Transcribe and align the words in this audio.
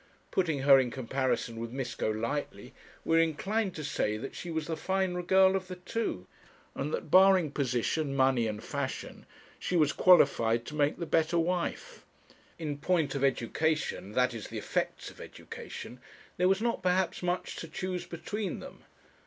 Putting 0.31 0.61
her 0.63 0.79
in 0.79 0.89
comparison 0.89 1.57
with 1.59 1.69
Miss 1.69 1.93
Golightly, 1.93 2.73
we 3.05 3.17
are 3.17 3.21
inclined 3.21 3.75
to 3.75 3.83
say 3.83 4.17
that 4.17 4.33
she 4.35 4.49
was 4.49 4.65
the 4.65 4.75
finer 4.75 5.21
girl 5.21 5.55
of 5.55 5.67
the 5.67 5.75
two; 5.75 6.25
and 6.73 6.91
that, 6.91 7.11
barring 7.11 7.51
position, 7.51 8.15
money, 8.15 8.47
and 8.47 8.63
fashion, 8.63 9.27
she 9.59 9.77
was 9.77 9.93
qualified 9.93 10.65
to 10.65 10.75
make 10.75 10.97
the 10.97 11.05
better 11.05 11.37
wife. 11.37 12.03
In 12.57 12.79
point 12.79 13.13
of 13.13 13.23
education, 13.23 14.13
that 14.13 14.33
is, 14.33 14.47
the 14.47 14.57
effects 14.57 15.11
of 15.11 15.21
education, 15.21 15.99
there 16.37 16.49
was 16.49 16.63
not 16.63 16.81
perhaps 16.81 17.21
much 17.21 17.55
to 17.57 17.67
choose 17.67 18.07
between 18.07 18.59
them. 18.59 18.83